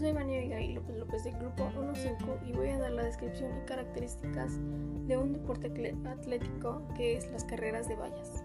[0.00, 4.58] López del Grupo 1.5 y voy a dar la descripción y características
[5.06, 5.66] de un deporte
[6.06, 8.42] atlético que es las carreras de vallas.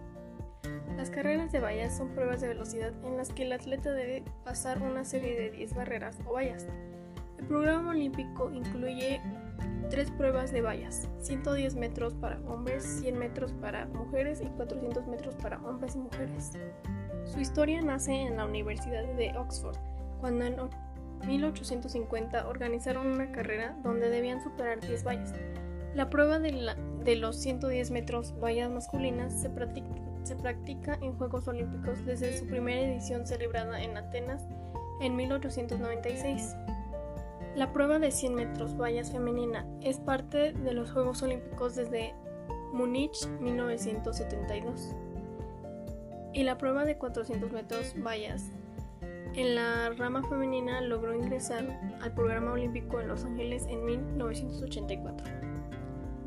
[0.98, 4.82] Las carreras de vallas son pruebas de velocidad en las que el atleta debe pasar
[4.82, 6.66] una serie de 10 barreras o vallas.
[7.38, 9.22] El programa olímpico incluye
[9.88, 15.34] tres pruebas de vallas, 110 metros para hombres, 100 metros para mujeres y 400 metros
[15.36, 16.52] para hombres y mujeres.
[17.24, 19.76] Su historia nace en la Universidad de Oxford,
[20.20, 20.58] cuando en
[21.26, 25.34] 1850 organizaron una carrera donde debían superar 10 vallas.
[25.94, 32.46] La prueba de, los 110 metros vallas masculinas se practica, en Juegos Olímpicos desde su
[32.46, 34.42] primera edición celebrada en Atenas
[35.00, 36.54] en 1896.
[37.54, 42.14] La prueba de 100 metros vallas femenina es parte de los Juegos Olímpicos desde
[42.72, 44.94] Múnich 1972
[46.34, 48.50] y la prueba de 400 metros vallas.
[49.34, 55.26] En la rama femenina logró ingresar al programa olímpico en Los Ángeles en 1984.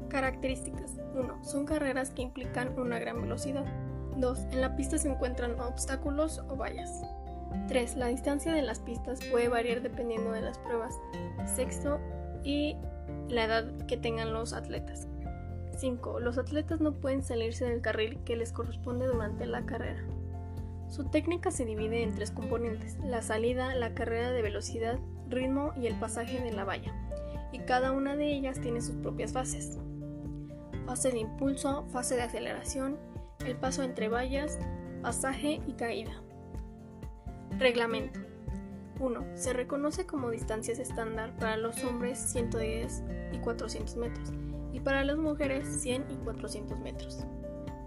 [0.10, 1.44] Características 1.
[1.44, 3.66] Son carreras que implican una gran velocidad.
[4.18, 4.40] 2.
[4.52, 7.02] En la pista se encuentran obstáculos o vallas.
[7.68, 7.96] 3.
[7.96, 11.00] La distancia de las pistas puede variar dependiendo de las pruebas,
[11.46, 12.00] sexo
[12.44, 12.76] y
[13.28, 15.08] la edad que tengan los atletas.
[15.78, 16.20] 5.
[16.20, 20.04] Los atletas no pueden salirse del carril que les corresponde durante la carrera.
[20.90, 25.86] Su técnica se divide en tres componentes, la salida, la carrera de velocidad, ritmo y
[25.86, 26.94] el pasaje de la valla,
[27.52, 29.78] y cada una de ellas tiene sus propias fases.
[30.88, 32.98] Fase de impulso, fase de aceleración,
[33.46, 34.58] el paso entre vallas,
[35.04, 36.24] pasaje y caída.
[37.60, 38.20] Reglamento
[39.00, 39.26] 1.
[39.36, 44.34] Se reconoce como distancias estándar para los hombres 110 y 400 metros
[44.74, 47.26] y para las mujeres 100 y 400 metros.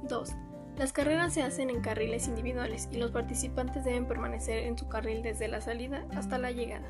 [0.08, 0.34] 2.
[0.76, 5.22] Las carreras se hacen en carriles individuales y los participantes deben permanecer en su carril
[5.22, 6.88] desde la salida hasta la llegada.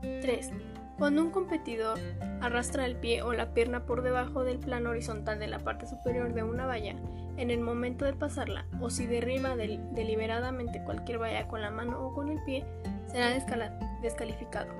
[0.00, 0.52] 3.
[0.98, 1.98] Cuando un competidor
[2.40, 6.32] arrastra el pie o la pierna por debajo del plano horizontal de la parte superior
[6.32, 6.96] de una valla,
[7.36, 12.14] en el momento de pasarla, o si derriba deliberadamente cualquier valla con la mano o
[12.14, 12.64] con el pie,
[13.08, 13.28] será
[14.00, 14.72] descalificado.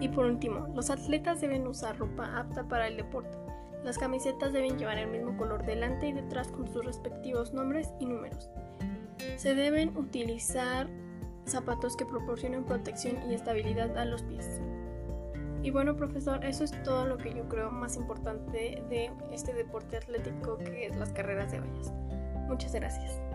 [0.00, 3.38] Y por último, los atletas deben usar ropa apta para el deporte.
[3.84, 8.06] Las camisetas deben llevar el mismo color delante y detrás con sus respectivos nombres y
[8.06, 8.50] números.
[9.36, 10.88] Se deben utilizar
[11.46, 14.60] zapatos que proporcionen protección y estabilidad a los pies.
[15.62, 19.98] Y bueno, profesor, eso es todo lo que yo creo más importante de este deporte
[19.98, 21.92] atlético que es las carreras de vallas.
[22.48, 23.29] Muchas gracias.